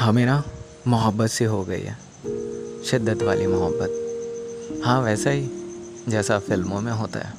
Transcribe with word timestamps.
हमें 0.00 0.24
ना 0.26 0.42
मोहब्बत 0.88 1.30
से 1.30 1.44
हो 1.44 1.62
गई 1.64 1.80
है, 1.80 1.96
शिद्दत 2.84 3.22
वाली 3.22 3.46
मोहब्बत। 3.46 4.82
हाँ 4.84 5.00
वैसा 5.02 5.30
ही, 5.30 5.48
जैसा 6.08 6.38
फ़िल्मों 6.38 6.80
में 6.80 6.92
होता 6.92 7.20
है। 7.20 7.32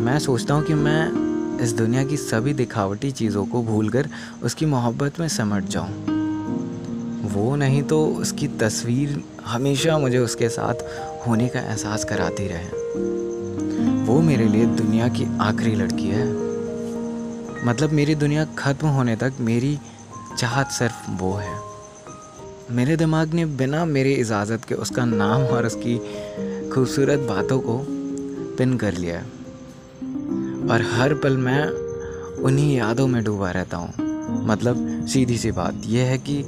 मैं 0.00 0.18
सोचता 0.18 0.54
हूँ 0.54 0.64
कि 0.64 0.74
मैं 0.74 1.60
इस 1.60 1.72
दुनिया 1.72 2.04
की 2.04 2.16
सभी 2.16 2.54
दिखावटी 2.54 3.10
चीज़ों 3.12 3.44
को 3.46 3.62
भूलकर 3.62 4.08
उसकी 4.42 4.66
मोहब्बत 4.66 5.20
में 5.20 5.28
समट 5.28 5.64
जाऊँ। 5.64 6.20
वो 7.32 7.54
नहीं 7.56 7.82
तो 7.82 8.04
उसकी 8.06 8.48
तस्वीर 8.60 9.22
हमेशा 9.46 9.98
मुझे 9.98 10.18
उसके 10.18 10.48
साथ 10.48 10.82
होने 11.26 11.48
का 11.48 11.60
एहसास 11.60 12.04
कराती 12.04 12.48
रहे। 12.48 12.66
वो 14.04 14.20
मेरे 14.20 14.44
लिए 14.44 14.66
दुनिया 14.66 15.08
की 15.08 15.26
आखिरी 15.40 15.74
लड़की 15.74 16.08
है। 16.08 16.26
मतलब 17.66 17.92
मेरी 17.92 18.14
दुनिया 18.14 18.44
ख़त्म 18.58 18.88
होने 18.88 19.16
तक 19.16 19.32
मेरी 19.40 19.78
चाहत 20.38 20.70
सिर्फ़ 20.70 21.10
वो 21.10 21.32
है। 21.32 21.56
मेरे 22.70 22.96
दिमाग 22.96 23.34
ने 23.34 23.44
बिना 23.46 23.84
मेरी 23.84 24.12
इजाज़त 24.12 24.64
के 24.64 24.74
उसका 24.74 25.04
नाम 25.04 25.42
और 25.42 25.66
उसकी 25.66 25.98
खूबसूरत 26.70 27.18
बातों 27.18 27.60
को 27.60 27.78
पिन 28.58 28.76
कर 28.76 28.92
लिया 28.92 29.18
और 30.72 30.82
हर 30.92 31.14
पल 31.14 31.36
मैं 31.36 31.64
उन्हीं 32.42 32.76
यादों 32.76 33.06
में 33.06 33.22
डूबा 33.24 33.50
रहता 33.50 33.76
हूँ। 33.76 33.92
मतलब 34.46 35.06
सीधी 35.06 35.38
सी 35.38 35.50
बात 35.50 35.82
यह 35.86 36.06
है 36.06 36.18
कि 36.18 36.42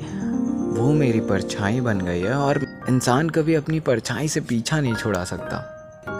वो 0.78 0.92
मेरी 0.92 1.20
परछाई 1.20 1.80
बन 1.80 2.00
गई 2.00 2.20
है 2.20 2.34
और 2.34 2.60
इंसान 2.88 3.30
कभी 3.30 3.54
अपनी 3.54 3.80
परछाई 3.80 4.28
से 4.28 4.40
पीछा 4.40 4.80
नहीं 4.80 4.94
छुड़ा 4.94 5.24
सकता। 5.24 5.56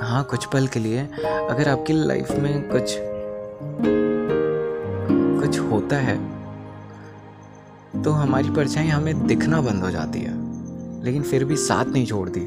हाँ 0.02 0.22
कुछ 0.24 0.44
पल 0.44 0.66
के 0.66 0.80
लिए 0.80 1.00
अगर 1.24 1.69
आपकी 1.69 1.92
लाइफ 1.92 2.30
में 2.30 2.69
कुछ 2.69 2.96
कुछ 5.41 5.58
होता 5.60 5.96
है 5.96 6.16
तो 8.02 8.10
हमारी 8.10 8.50
परछाई 8.50 8.86
हमें 8.86 9.26
दिखना 9.26 9.60
बंद 9.60 9.82
हो 9.82 9.90
जाती 9.90 10.18
है। 10.18 10.44
लेकिन 11.05 11.22
फिर 11.22 11.44
भी 11.44 11.56
साथ 11.56 11.84
नहीं 11.84 12.06
छोड़ती। 12.06 12.41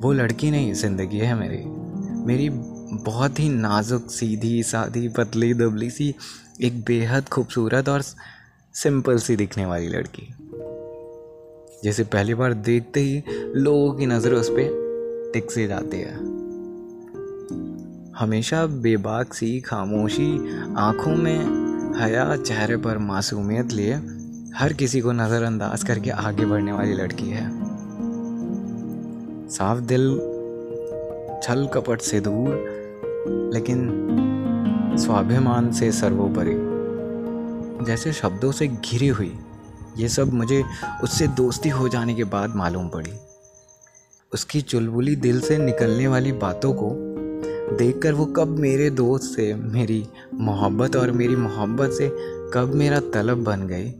वो 0.00 0.12
लड़की 0.12 0.50
नहीं, 0.50 0.74
ज़िंदगी 0.74 1.18
है 1.18 1.34
मेरी। 1.34 1.64
मेरी 2.26 2.48
बहुत 2.92 3.40
ही 3.40 3.48
नाजुक, 3.48 4.10
सीधी 4.10 4.62
सादी 4.62 5.08
पतली, 5.08 5.54
दुबली 5.54 5.90
सी, 5.90 6.14
एक 6.62 6.84
बेहद 6.84 7.28
खूबसूरत 7.28 7.88
और 7.88 8.02
सिंपल 8.74 9.18
सी 9.18 9.36
दिखने 9.36 9.66
वाली 9.66 9.88
लड़की। 9.88 10.34
जैसे 11.84 12.04
पहली 12.04 12.34
बार 12.34 12.54
देखते 12.54 13.00
ही 13.00 13.22
लोगों 13.54 13.94
की 13.94 14.06
नज़र 14.06 14.32
उस 14.32 14.48
पर 14.50 14.86
टिक 15.34 15.50
से 15.50 15.66
जाती 15.66 15.96
है। 15.96 16.36
हमेशा 18.18 18.66
बेबाक 18.66 19.34
सी, 19.34 19.60
खामोशी, 19.60 20.60
आँखों 20.76 21.16
में 21.16 21.65
हया 21.96 22.36
चेहरे 22.36 22.76
पर 22.76 22.98
मासूमियत 22.98 23.72
लिए 23.72 23.94
हर 24.56 24.72
किसी 24.72 25.00
को 25.00 25.12
नज़रअंदाज 25.12 25.82
करके 25.82 26.10
आगे 26.10 26.44
बढ़ने 26.44 26.72
वाली 26.72 26.92
लड़की 26.92 27.30
है। 27.30 27.50
साफ़ 29.48 29.78
दिल, 29.78 30.16
छल 31.42 31.66
कपट 31.74 32.00
से 32.00 32.20
दूर, 32.20 32.48
लेकिन 33.54 33.88
स्वाभिमान 34.98 35.72
से 35.72 35.92
सर्वोपरि। 35.92 36.56
जैसे 37.84 38.12
शब्दों 38.12 38.52
से 38.52 38.68
घिरी 38.68 39.08
हुई, 39.08 39.38
ये 39.98 40.08
सब 40.08 40.32
मुझे 40.32 40.64
उससे 41.02 41.26
दोस्ती 41.26 41.68
हो 41.68 41.88
जाने 41.88 42.14
के 42.14 42.24
बाद 42.24 42.54
मालूम 42.54 42.88
पड़ी। 42.88 43.12
उसकी 44.34 44.60
चुलबुली 44.60 45.16
दिल 45.16 45.40
से 45.40 45.58
निकलने 45.58 46.08
वाली 46.08 46.32
बातों 46.32 46.74
को 46.74 47.15
देखकर 47.68 48.12
वो 48.12 48.24
कब 48.26 48.48
मेरे 48.58 48.88
दोस्त 48.90 49.24
से, 49.26 49.54
मेरी 49.54 50.04
मोहब्बत 50.34 50.96
और 50.96 51.10
मेरी 51.10 51.36
मोहब्बत 51.36 51.90
से 51.90 52.08
कब 52.54 52.72
मेरा 52.74 53.00
तलब 53.14 53.42
बन 53.44 53.66
गई 53.66 53.92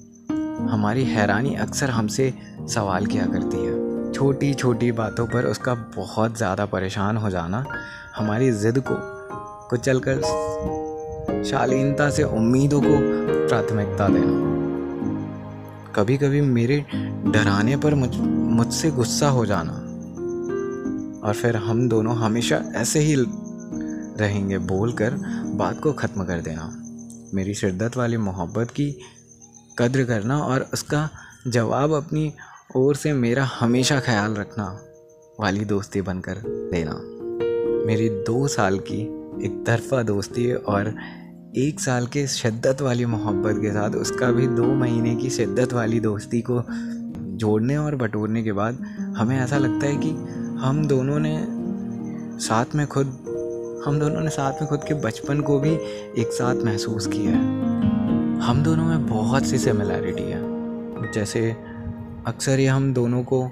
हमारी 0.69 1.05
हैरानी 1.05 1.55
अक्सर 1.55 1.91
हमसे 1.91 2.33
सवाल 2.69 3.07
किया 3.07 3.27
करती 3.27 3.57
है। 3.57 4.13
छोटी 4.13 4.53
छोटी 4.55 4.91
बातों 4.93 5.27
पर 5.27 5.45
उसका 5.45 5.75
बहुत 5.97 6.37
ज़्यादा 6.37 6.67
परेशान 6.67 7.17
हो 7.17 7.31
जाना, 7.31 7.65
हमारी 8.17 8.51
ज़िद 8.53 8.79
को 8.87 8.95
कुचल 9.71 10.01
कर 10.09 10.23
शालीनता 11.45 12.09
से 12.11 12.23
उम्मीदों 12.23 12.81
को 12.81 12.97
प्राथमिकता 13.49 14.09
देना। 14.09 14.45
कभी 15.97 16.17
कभी 16.17 16.41
मेरे 16.41 16.85
डराने 17.27 17.77
पर 17.77 17.95
मुझ, 17.95 18.17
मुझसे 18.17 18.91
गुस्सा 18.91 19.29
हो 19.29 19.45
जाना। 19.47 19.83
और 21.27 21.35
फिर 21.35 21.57
हम 21.57 21.89
दोनों 21.89 22.17
हमेशा 22.17 22.63
ऐसे 22.77 23.01
ही 23.01 23.15
रहेंगे 24.17 24.59
बोलकर 24.59 25.15
बात 25.55 25.81
को 25.81 25.93
ख़त्म 25.93 26.25
कर 26.25 26.41
देना। 26.41 26.73
मेरी 27.35 27.55
शिद्दत 27.55 27.97
वाली 27.97 28.17
मोहब्बत 28.17 28.71
की 28.71 28.91
कद्र 29.79 30.05
करना 30.05 30.39
और 30.39 30.67
उसका 30.75 31.09
जवाब 31.47 31.93
अपनी 31.93 32.33
ओर 32.77 32.97
से 32.97 33.13
मेरा 33.13 33.45
हमेशा 33.45 34.01
ख्याल 34.01 34.35
रखना, 34.35 34.81
वाली 35.41 35.65
दोस्ती 35.65 36.01
बनकर 36.01 36.35
देना 36.73 37.01
मेरी 37.87 38.09
दो 38.09 38.49
साल 38.49 38.79
की 38.79 39.01
एक 39.47 39.65
तरफा 39.67 40.03
दोस्ती 40.03 40.53
और 40.53 40.95
एक 41.57 41.81
साल 41.81 42.07
के 42.07 42.27
शिद्दत 42.27 42.81
वाली 42.81 43.05
मोहब्बत 43.05 43.63
के 43.63 43.71
साथ 43.71 43.91
उसका 43.91 44.31
भी 44.33 44.47
दो 44.47 44.65
महीने 44.65 45.15
की 45.17 45.31
शिद्दत 45.31 45.73
वाली 45.73 46.01
दोस्ती 46.01 46.41
को 46.41 46.63
जोड़ने 47.37 47.77
और 47.77 47.97
बटोरने 47.97 48.43
के 48.43 48.53
बाद 48.53 48.75
हमें 49.17 49.39
ऐसा 49.39 49.59
लगता 49.59 49.87
है 49.87 49.97
कि 49.97 50.11
हम 50.61 50.87
दोनों 50.87 51.19
ने 51.21 51.47
साथ 52.39 52.75
में 52.75 52.87
खुद 52.87 53.36
हम 53.87 53.99
दोनों 53.99 54.21
ने 54.21 54.31
साथ 54.31 54.53
में 54.53 54.67
खुद 54.67 54.85
के 54.85 54.95
बचपन 54.95 55.41
को 55.41 55.59
भी 55.59 55.71
एक 56.19 56.29
साथ 56.33 56.55
महसूस 56.55 57.07
किया 57.07 57.31
है। 57.31 57.39
हम 58.39 58.63
दोनों 58.63 58.85
में 58.85 59.07
बहुत 59.07 59.45
सी 59.45 59.59
सिमिलैरिटी 59.59 60.23
है। 60.23 61.13
जैसे 61.13 61.57
अक्सर 62.27 62.61
ये 62.61 62.67
हम 62.67 62.95
दोनों 62.95 63.23
को 63.25 63.51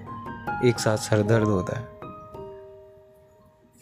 एक 0.65 0.79
साथ 0.79 0.97
सर 0.97 1.23
दर्द 1.23 1.45
होता 1.45 1.79
है। 1.79 1.89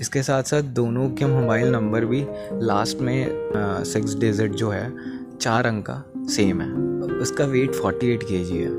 इसके 0.01 0.23
साथ 0.23 0.43
साथ 0.43 0.63
दोनों 0.63 1.11
के 1.11 1.27
मोबाइल 1.27 1.69
नंबर 1.69 2.05
भी 2.05 2.27
लास्ट 2.53 2.99
में 2.99 3.51
सिक्स 3.85 4.15
डिजिट 4.15 4.53
जो 4.53 4.71
है, 4.71 4.93
चार 5.37 5.67
अंक 5.67 5.87
का 5.91 6.05
सेम 6.27 6.61
है। 6.61 6.73
उसका 7.19 7.45
वेट 7.45 7.75
फोर्टी 7.75 8.11
एट 8.11 8.23
के 8.23 8.45
जी 8.45 8.59
है। 8.59 8.71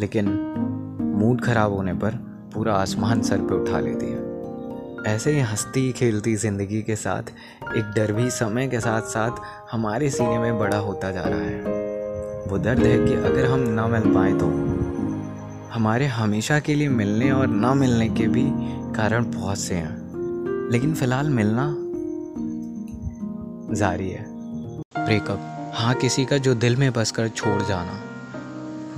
लेकिन 0.00 0.28
मूड 1.16 1.40
ख़राब 1.40 1.72
होने 1.72 1.94
पर 1.94 2.10
पूरा 2.54 2.74
आसमान 2.74 3.22
सर 3.22 3.38
पे 3.38 3.54
उठा 3.54 3.80
लेती 3.80 4.06
है। 4.06 4.25
ऐसे 5.06 5.32
ही 5.32 5.40
हंसती 5.40 5.92
खेलती 5.92 6.36
ज़िंदगी 6.36 6.82
के 6.82 6.96
साथ, 6.96 7.22
एक 7.76 7.92
डर 7.96 8.12
भी 8.12 8.30
समय 8.30 8.68
के 8.68 8.80
साथ 8.80 9.02
साथ 9.02 9.30
हमारे 9.72 10.10
सीने 10.10 10.38
में 10.38 10.58
बड़ा 10.58 10.78
होता 10.78 11.10
जा 11.10 11.22
रहा 11.22 11.40
है। 11.40 11.60
वो 12.46 12.58
दर्द 12.58 12.78
है 12.78 13.06
कि 13.06 13.14
अगर 13.14 13.44
हम 13.44 13.60
ना 13.60 13.86
मिल 13.86 14.14
पाए 14.14 14.32
तो। 14.32 14.46
हमारे 15.74 16.06
हमेशा 16.06 16.60
के 16.60 16.74
लिए 16.74 16.88
मिलने 16.88 17.30
और 17.30 17.46
ना 17.46 17.74
मिलने 17.74 18.08
के 18.08 18.26
भी 18.26 18.44
कारण 18.94 19.30
बहुत 19.30 19.58
से 19.58 19.74
हैं। 19.74 20.70
लेकिन 20.72 20.94
फ़िलहाल 20.94 21.30
मिलना 21.30 21.74
जारी 23.74 24.10
है। 24.10 24.24
ब्रेकअप। 25.06 25.72
हाँ 25.74 25.94
किसी 25.94 26.24
का 26.24 26.38
जो 26.38 26.54
दिल 26.54 26.76
में 26.76 26.92
बस 26.92 27.10
कर 27.10 27.28
छोड़ 27.28 27.62
जाना। 27.62 28.00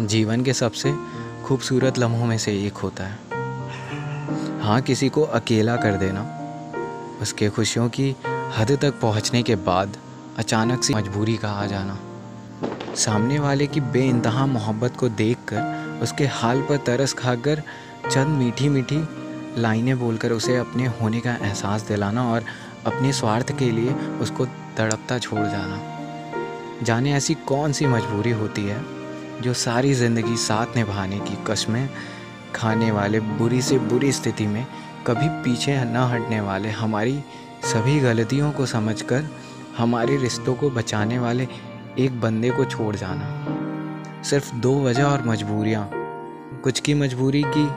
जीवन 0.07 0.43
के 0.43 0.53
सबसे 0.53 0.95
खूबसूरत 1.45 1.99
लम्हों 1.99 2.27
में 2.27 2.39
से 2.39 2.67
एक 2.67 2.77
होता 2.77 3.05
है। 3.05 3.28
हाँ 4.69 4.81
किसी 4.81 5.09
को 5.09 5.23
अकेला 5.23 5.75
कर 5.77 5.95
देना। 5.97 6.23
उसके 7.23 7.49
खुशियों 7.49 7.89
की 7.89 8.09
हद 8.57 8.71
तक 8.83 8.99
पहुँचने 9.01 9.43
के 9.43 9.55
बाद 9.57 9.97
अचानक 10.39 10.83
से 10.85 10.95
मजबूरी 10.95 11.37
का 11.37 11.51
आ 11.51 11.65
जाना। 11.67 11.97
सामने 12.95 13.39
वाले 13.39 13.67
की 13.67 13.81
बेइंतहा 13.81 14.45
मोहब्बत 14.47 14.97
को 14.97 15.09
देखकर 15.09 16.01
उसके 16.03 16.27
हाल 16.33 16.61
पर 16.61 16.77
तरस 16.77 17.13
खाकर 17.13 17.63
चंद 18.11 18.39
मीठी 18.39 18.69
मीठी 18.69 19.01
लाइनें 19.59 19.99
बोलकर 19.99 20.33
उसे 20.33 20.57
अपने 20.57 20.87
होने 21.01 21.21
का 21.21 21.35
एहसास 21.37 21.89
दिलाना 21.89 22.31
और 22.33 22.45
अपने 22.87 23.13
स्वार्थ 23.13 23.59
के 23.59 23.71
लिए 23.71 23.95
उसको 24.21 24.47
तड़पता 24.77 25.19
छोड़ 25.19 25.47
जाना। 25.47 25.81
जाने 26.83 27.15
ऐसी 27.15 27.35
कौन 27.49 27.73
सी 27.73 27.87
मजबूरी 27.87 28.31
होती 28.43 28.67
है 28.67 28.85
जो 29.43 29.55
सारी 29.57 29.95
ज़िंदगी 29.95 30.37
साथ 30.37 30.77
निभाने 30.77 31.19
की 31.21 31.45
कस्में 31.47 31.89
खाने 32.57 32.91
वाले 32.91 33.21
बुरी 33.21 33.63
से 33.63 33.79
बुरी 33.79 34.13
स्थिति 34.13 34.47
में 34.47 34.67
कभी 35.07 35.29
पीछे 35.29 35.85
न 35.85 35.97
हटने 35.97 36.41
वाले 36.41 36.69
हमारी 36.69 37.25
सभी 37.63 38.01
गलतियों 38.01 38.53
को 38.53 38.67
समझकर 38.67 39.25
हमारे 39.79 40.17
रिश्तों 40.17 40.55
को 40.55 40.71
बचाने 40.71 41.19
वाले 41.19 41.49
एक 41.99 42.21
बंदे 42.21 42.51
को 42.51 42.65
छोड़ 42.65 42.97
जाना। 42.97 43.45
सिर्फ़ 44.23 44.55
दो 44.55 44.85
वजह 44.85 45.05
और 45.05 45.27
मजबूरियाँ। 45.27 45.91
कुछ 46.63 46.81
की 46.81 46.95
मजबूरी 46.95 47.45
की 47.47 47.69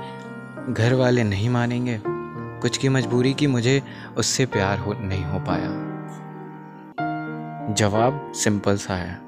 घर 0.74 0.94
वाले 0.94 1.24
नहीं 1.24 1.50
मानेंगे, 1.50 2.02
कुछ 2.62 2.78
की 2.78 2.90
मजबूरी 2.90 3.34
की 3.34 3.48
मुझे 3.48 3.84
उससे 4.18 4.46
प्यार 4.46 4.78
हो, 4.78 4.94
नहीं 4.94 5.26
हो 5.26 5.40
पाया। 5.40 5.92
जवाब 7.74 8.32
सिंपल 8.36 8.78
सा 8.78 8.94
है। 8.94 9.22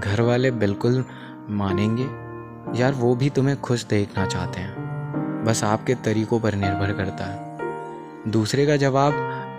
घर 0.00 0.20
वाले 0.20 0.50
बिल्कुल 0.50 1.04
मानेंगे 1.50 2.25
यार 2.74 2.92
वो 2.92 3.14
भी 3.14 3.30
तुम्हें 3.30 3.60
खुश 3.60 3.84
देखना 3.84 4.26
चाहते 4.26 4.60
हैं। 4.60 5.44
बस 5.44 5.62
आपके 5.64 5.94
तरीक़ों 5.94 6.40
पर 6.40 6.54
निर्भर 6.54 6.92
करता 6.92 7.24
है। 7.24 8.30
दूसरे 8.30 8.66
का 8.66 8.76
जवाब, 8.76 9.12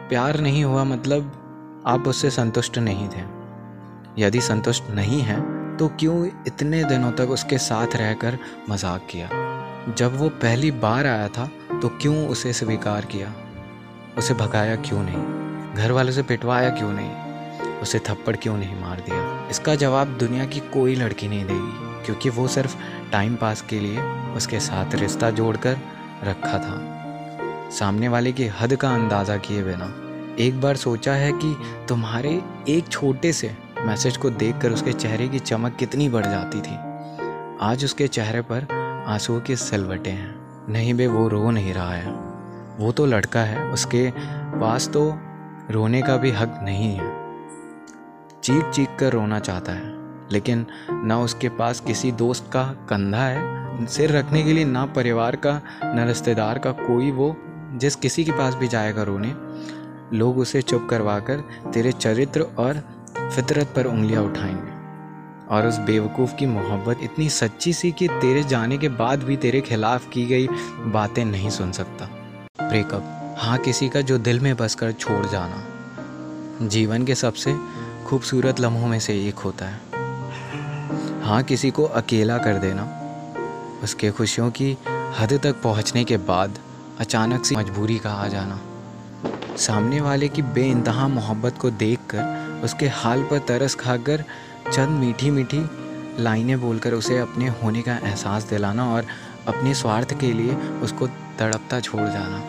प्यार 0.09 0.39
नहीं 0.39 0.63
हुआ 0.63 0.83
मतलब 0.83 1.83
आप 1.87 2.07
उससे 2.07 2.29
संतुष्ट 2.29 2.77
नहीं 2.77 3.07
थे। 3.09 3.23
यदि 4.17 4.41
संतुष्ट 4.41 4.89
नहीं 4.89 5.21
हैं 5.21 5.39
तो 5.79 5.87
क्यों 5.99 6.25
इतने 6.47 6.83
दिनों 6.83 7.11
तक 7.11 7.29
उसके 7.29 7.57
साथ 7.57 7.95
रहकर 7.95 8.37
मज़ाक 8.69 9.07
किया? 9.09 9.29
जब 9.97 10.17
वो 10.17 10.29
पहली 10.29 10.71
बार 10.71 11.07
आया 11.07 11.27
था 11.27 11.49
तो 11.81 11.89
क्यों 12.01 12.27
उसे 12.27 12.53
स्वीकार 12.53 13.05
किया? 13.05 13.33
उसे 14.17 14.33
भगाया 14.33 14.75
क्यों 14.75 15.03
नहीं? 15.03 15.75
घर 15.75 15.91
वालों 15.91 16.11
से 16.11 16.23
पिटवाया 16.23 16.69
क्यों 16.69 16.91
नहीं? 16.93 17.11
उसे 17.81 17.99
थप्पड़ 17.99 18.35
क्यों 18.35 18.57
नहीं 18.57 18.79
मार 18.81 18.99
दिया? 18.99 19.47
इसका 19.49 19.75
जवाब 19.75 20.17
दुनिया 20.17 20.45
की 20.45 20.59
कोई 20.59 20.95
लड़की 20.95 21.27
नहीं 21.27 21.45
देगी। 21.45 21.86
क्योंकि 22.07 22.29
वो 22.29 22.47
सिर्फ़ 22.47 22.75
टाइम 23.11 23.35
पास 23.35 23.61
के 23.61 23.79
लिए 23.79 24.01
उसके 24.35 24.59
साथ 24.59 24.95
रिश्ता 24.95 25.31
जोड़कर 25.31 25.77
रखा 26.23 26.57
था। 26.57 26.75
सामने 27.69 28.07
वाले 28.07 28.31
की 28.31 28.47
हद 28.47 28.75
का 28.75 28.93
अंदाज़ा 28.93 29.37
किए 29.37 29.63
बिना 29.63 29.93
एक 30.39 30.61
बार 30.61 30.75
सोचा 30.75 31.13
है 31.13 31.31
कि 31.31 31.55
तुम्हारे 31.89 32.41
एक 32.69 32.87
छोटे 32.87 33.33
से 33.33 33.55
मैसेज 33.79 34.17
को 34.17 34.29
देखकर 34.29 34.71
उसके 34.71 34.93
चेहरे 34.93 35.27
की 35.27 35.39
चमक 35.39 35.75
कितनी 35.75 36.09
बढ़ 36.09 36.25
जाती 36.25 36.61
थी। 36.61 36.75
आज 37.61 37.85
उसके 37.85 38.07
चेहरे 38.07 38.41
पर 38.41 38.67
आंसुओं 39.07 39.39
के 39.41 39.55
सिलवटे 39.55 40.09
हैं। 40.09 40.35
नहीं 40.69 40.93
बे, 40.93 41.07
वो 41.07 41.27
रो 41.27 41.51
नहीं 41.51 41.73
रहा 41.73 41.93
है। 41.93 42.11
वो 42.77 42.91
तो 42.91 43.05
लड़का 43.05 43.39
है, 43.39 43.65
उसके 43.71 44.11
पास 44.59 44.87
तो 44.87 45.19
रोने 45.71 46.01
का 46.01 46.17
भी 46.17 46.31
हक 46.31 46.59
नहीं 46.63 46.93
है। 46.95 47.11
चीख 48.41 48.69
चीख 48.69 48.89
कर 48.99 49.13
रोना 49.13 49.39
चाहता 49.39 49.71
है। 49.71 50.06
लेकिन 50.31 50.65
ना 50.91 51.19
उसके 51.19 51.49
पास 51.49 51.79
किसी 51.79 52.11
दोस्त 52.11 52.49
का 52.53 52.63
कंधा 52.63 53.23
है, 53.23 53.57
सिर 53.85 54.11
रखने 54.11 54.43
के 54.43 54.53
लिए, 54.53 54.65
ना 54.65 54.85
परिवार 54.85 55.35
का, 55.35 55.61
ना 55.83 56.03
रिश्तेदार 56.03 56.59
का 56.59 56.71
कोई 56.71 57.11
वो 57.11 57.37
जिस 57.73 57.95
किसी 57.95 58.23
के 58.23 58.31
पास 58.31 58.55
भी 58.55 58.67
जाएगा 58.67 59.03
रोने। 59.03 59.35
लोग 60.17 60.37
उसे 60.37 60.61
चुप 60.61 60.87
करवा 60.89 61.19
कर 61.19 61.37
तेरे 61.73 61.91
चरित्र 61.91 62.41
और 62.41 62.73
फितरत 63.35 63.73
पर 63.75 63.85
उंगलियाँ 63.85 64.23
उठाएँगे। 64.23 64.77
और 65.55 65.67
उस 65.67 65.77
बेवकूफ़ 65.77 66.35
की 66.35 66.45
मोहब्बत 66.45 66.99
इतनी 67.03 67.29
सच्ची 67.29 67.73
सी 67.73 67.91
कि 67.91 68.07
तेरे 68.07 68.43
जाने 68.43 68.77
के 68.77 68.89
बाद 68.89 69.23
भी 69.23 69.37
तेरे 69.37 69.61
खिलाफ 69.61 70.09
की 70.09 70.25
गई 70.25 70.47
बातें 70.79 71.25
नहीं 71.25 71.49
सुन 71.49 71.71
सकता। 71.71 72.05
ब्रेकअप 72.67 73.35
हाँ 73.37 73.57
किसी 73.57 73.89
का 73.89 74.01
जो 74.01 74.17
दिल 74.17 74.39
में 74.39 74.55
बस 74.55 74.75
कर 74.75 74.91
छोड़ 74.91 75.25
जाना। 75.25 75.63
जीवन 76.67 77.05
के 77.05 77.15
सबसे 77.15 77.55
खूबसूरत 78.05 78.59
लम्हों 78.59 78.87
में 78.87 78.99
से 78.99 79.27
एक 79.27 79.35
होता 79.35 79.65
है। 79.65 79.96
हाँ 81.27 81.41
किसी 81.43 81.69
को 81.71 81.83
अकेला 81.83 82.37
कर 82.37 82.57
देना। 82.57 82.83
उसके 83.83 84.09
खुशियों 84.11 84.49
की 84.51 84.77
हद 85.19 85.33
तक 85.43 85.61
पहुँचने 85.61 86.03
के 86.03 86.17
बाद 86.17 86.59
अचानक 86.99 87.45
से 87.45 87.55
मजबूरी 87.55 87.97
का 87.99 88.11
आ 88.11 88.27
जाना। 88.27 88.59
सामने 89.57 89.99
वाले 90.01 90.27
की 90.27 90.41
बेइंतहा 90.41 91.07
मोहब्बत 91.07 91.57
को 91.57 91.69
देखकर 91.73 92.61
उसके 92.63 92.87
हाल 92.93 93.23
पर 93.23 93.39
तरस 93.39 93.75
खाकर 93.75 94.23
चंद 94.71 94.99
मीठी 94.99 95.31
मीठी 95.31 95.61
लाइनें 96.19 96.59
बोलकर 96.61 96.93
उसे 96.93 97.17
अपने 97.17 97.47
होने 97.63 97.81
का 97.81 97.95
एहसास 97.97 98.43
दिलाना 98.43 98.89
और 98.93 99.07
अपने 99.47 99.73
स्वार्थ 99.73 100.19
के 100.19 100.31
लिए 100.33 100.55
उसको 100.83 101.07
तड़पता 101.39 101.79
छोड़ 101.79 102.07
जाना। 102.07 102.41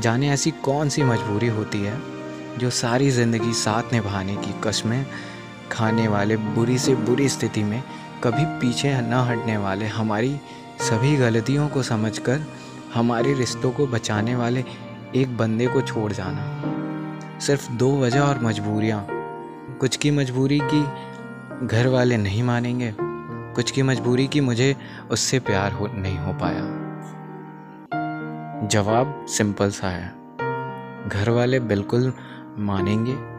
जाने 0.00 0.30
ऐसी 0.30 0.50
कौन 0.64 0.88
सी 0.88 1.02
मजबूरी 1.02 1.48
होती 1.48 1.80
है 1.80 2.00
जो 2.58 2.70
सारी 2.76 3.10
ज़िंदगी 3.10 3.52
साथ 3.56 3.92
निभाने 3.92 4.36
की 4.36 4.54
कस्में 4.64 5.04
खाने 5.72 6.08
वाले 6.08 6.36
बुरी 6.36 6.78
से 6.78 6.94
बुरी 6.94 7.28
स्थिति 7.28 7.64
में 7.64 7.82
कभी 8.24 8.44
पीछे 8.44 9.00
न 9.00 9.12
हटने 9.12 9.56
वाले 9.56 9.86
हमारी 9.86 10.40
सभी 10.80 11.16
गलतियों 11.16 11.68
को 11.68 11.82
समझकर 11.82 12.40
हमारे 12.94 13.34
रिश्तों 13.34 13.72
को 13.72 13.86
बचाने 13.86 14.36
वाले 14.36 14.64
एक 15.16 15.36
बंदे 15.36 15.66
को 15.66 15.80
छोड़ 15.80 16.12
जाना। 16.12 16.62
सिर्फ़ 17.40 17.72
दो 17.72 18.00
वजह 18.00 18.20
और 18.20 18.42
मजबूरियाँ। 18.42 19.06
कुछ 19.80 19.96
की 19.96 20.10
मजबूरी 20.10 20.60
की 20.64 20.84
घर 21.66 21.86
वाले 21.86 22.16
नहीं 22.16 22.42
मानेंगे, 22.42 22.94
कुछ 23.54 23.70
की 23.70 23.82
मजबूरी 23.82 24.26
की 24.26 24.40
मुझे 24.40 24.76
उससे 25.10 25.38
प्यार 25.38 25.72
हो, 25.72 25.86
नहीं 25.94 26.18
हो 26.18 26.32
पाया। 26.32 26.82
जवाब 28.66 29.26
सिंपल 29.28 29.70
सा 29.70 29.88
है। 29.88 30.08
घर 31.08 31.30
वाले 31.30 31.60
बिल्कुल 31.60 32.12
मानेंगे 32.58 33.31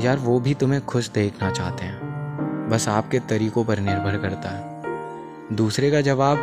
यार 0.00 0.16
वो 0.16 0.38
भी 0.40 0.54
तुम्हें 0.54 0.84
खुश 0.86 1.08
देखना 1.10 1.50
चाहते 1.50 1.84
हैं। 1.84 2.68
बस 2.70 2.88
आपके 2.88 3.18
तरीकों 3.20 3.64
पर 3.64 3.78
निर्भर 3.78 4.18
करता 4.18 4.48
है। 4.48 5.56
दूसरे 5.56 5.90
का 5.90 6.00
जवाब, 6.00 6.38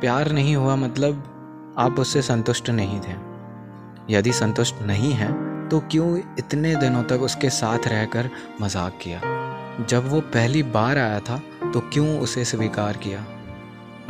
प्यार 0.00 0.30
नहीं 0.32 0.56
हुआ 0.56 0.76
मतलब 0.76 1.74
आप 1.78 1.98
उससे 1.98 2.22
संतुष्ट 2.22 2.70
नहीं 2.70 3.00
थे। 3.00 3.14
यदि 4.10 4.32
संतुष्ट 4.32 4.82
नहीं 4.82 5.12
है 5.12 5.28
तो 5.68 5.80
क्यों 5.90 6.16
इतने 6.38 6.74
दिनों 6.76 7.02
तक 7.02 7.22
उसके 7.22 7.50
साथ 7.50 7.88
रहकर 7.88 8.30
मज़ाक 8.62 8.98
किया? 9.02 9.20
जब 9.88 10.08
वो 10.08 10.20
पहली 10.20 10.62
बार 10.62 10.98
आया 10.98 11.20
था 11.20 11.40
तो 11.72 11.80
क्यों 11.92 12.18
उसे 12.20 12.44
स्वीकार 12.44 12.96
किया? 12.96 13.24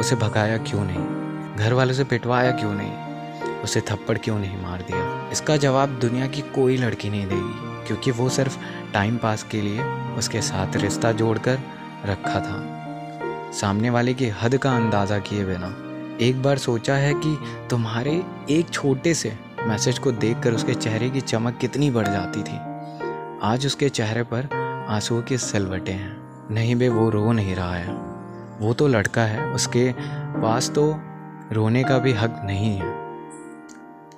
उसे 0.01 0.17
भगाया 0.17 0.57
क्यों 0.61 0.85
नहीं? 0.85 1.57
घर 1.57 1.73
वालों 1.73 1.95
से 1.95 2.05
पिटवाया 2.05 2.51
क्यों 2.53 2.73
नहीं? 2.75 3.63
उसे 3.63 3.81
थप्पड़ 3.81 4.19
क्यों 4.19 4.39
नहीं 4.39 4.63
मार 4.63 4.83
दिया? 4.83 5.29
इसका 5.33 5.57
जवाब 5.57 5.99
दुनिया 5.99 6.27
की 6.27 6.41
कोई 6.55 6.77
लड़की 6.77 7.11
नहीं 7.11 7.27
देगी। 7.27 7.66
क्योंकि 7.87 8.11
वो 8.11 8.29
सिर्फ़ 8.29 8.59
टाइम 8.93 9.17
पास 9.17 9.43
के 9.43 9.61
लिए 9.61 9.83
उसके 10.19 10.43
साथ 10.43 10.77
रिश्ता 10.77 11.13
जोड़कर 11.13 11.59
रखा 12.07 12.41
था। 12.41 13.53
सामने 13.53 13.91
वाले 13.91 14.15
की 14.15 14.29
हद 14.29 14.57
का 14.57 14.77
अंदाज़ा 14.77 15.19
किए 15.19 15.45
बिना 15.45 15.75
एक 16.21 16.43
बार 16.43 16.59
सोचा 16.59 16.95
है 16.95 17.15
कि 17.15 17.39
तुम्हारे 17.71 18.23
एक 18.51 18.71
छोटे 18.71 19.15
से 19.15 19.39
मैसेज 19.67 19.99
को 19.99 20.13
देखकर 20.13 20.53
उसके 20.53 20.75
चेहरे 20.75 21.11
की 21.11 21.21
चमक 21.21 21.59
कितनी 21.61 21.91
बढ़ 21.91 22.09
जाती 22.09 22.43
थी। 22.43 22.59
आज 23.43 23.67
उसके 23.67 23.89
चेहरे 23.89 24.23
पर 24.23 24.49
आंसुओं 24.89 25.23
के 25.23 25.39
सिलवटे 25.39 25.93
हैं। 25.93 26.17
नहीं 26.51 26.77
बे, 26.77 26.89
वो 26.89 27.11
रो 27.11 27.33
नहीं 27.33 27.55
रहा 27.55 27.75
है। 27.75 27.93
वो 28.61 28.75
तो 28.75 28.89
लड़का 28.89 29.23
है, 29.23 29.53
उसके 29.53 29.93
पास 30.43 30.71
तो 30.71 31.01
रोने 31.53 31.85
का 31.85 31.99
भी 31.99 32.13
हक 32.13 32.41
नहीं 32.45 32.77
है। 32.77 32.95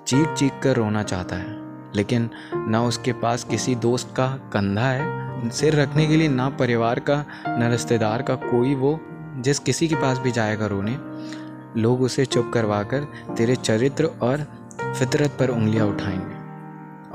चीख 0.06 0.28
चीख 0.28 0.52
कर 0.62 0.76
रोना 0.76 1.02
चाहता 1.02 1.36
है। 1.36 1.67
लेकिन 1.96 2.30
ना 2.54 2.84
उसके 2.84 3.12
पास 3.12 3.44
किसी 3.44 3.74
दोस्त 3.74 4.14
का 4.16 4.26
कंधा 4.52 4.86
है, 4.86 5.18
सिर 5.50 5.80
रखने 5.80 6.06
के 6.06 6.16
लिए 6.16 6.28
ना 6.28 6.48
परिवार 6.48 7.00
का, 7.00 7.24
न 7.48 7.68
रिश्तेदार 7.70 8.22
का 8.22 8.34
कोई 8.34 8.74
वो, 8.74 9.00
जिस 9.36 9.58
किसी 9.58 9.88
के 9.88 9.94
पास 9.94 10.18
भी 10.18 10.30
जाएगा 10.30 10.66
रोने 10.66 10.98
लोग 11.80 12.02
उसे 12.02 12.24
चुप 12.24 12.50
करवा 12.54 12.82
कर 12.82 13.04
तेरे 13.36 13.56
चरित्र 13.56 14.04
और 14.04 14.46
फितरत 14.98 15.30
पर 15.30 15.48
उंगलियाँ 15.48 15.86
उठाएँगे। 15.86 16.38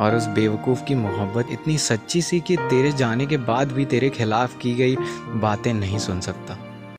और 0.03 0.15
उस 0.15 0.27
बेवकूफ़ 0.27 0.83
की 0.83 0.95
मोहब्बत 0.95 1.47
इतनी 1.51 1.77
सच्ची 1.77 2.21
सी 2.21 2.39
कि 2.39 2.57
तेरे 2.57 2.91
जाने 2.91 3.25
के 3.25 3.37
बाद 3.37 3.71
भी 3.71 3.85
तेरे 3.85 4.09
खिलाफ 4.09 4.57
की 4.57 4.73
गई 4.75 4.95
बातें 5.27 5.73
नहीं 5.73 5.97
सुन 5.97 6.19
सकता। 6.19 6.57